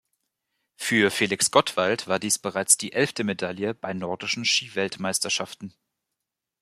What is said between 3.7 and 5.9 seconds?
bei Nordischen Skiweltmeisterschaften.